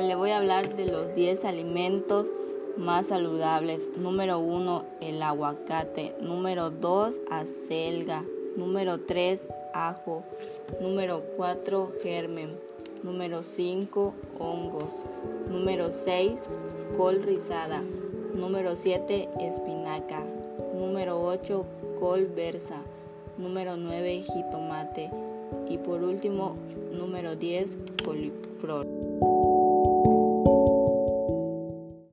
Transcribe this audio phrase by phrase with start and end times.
[0.00, 2.26] le voy a hablar de los 10 alimentos
[2.76, 3.88] más saludables.
[3.96, 6.14] Número 1, el aguacate.
[6.20, 8.22] Número 2, acelga.
[8.56, 10.22] Número 3, ajo.
[10.80, 12.50] Número 4, germen.
[13.02, 14.90] Número 5, hongos.
[15.50, 16.48] Número 6,
[16.96, 17.82] col rizada.
[18.34, 20.22] Número 7, espinaca.
[20.74, 21.64] Número 8,
[21.98, 22.76] col versa.
[23.36, 25.10] Número 9, jitomate.
[25.68, 26.56] Y por último,
[26.92, 28.86] número 10, coliflor.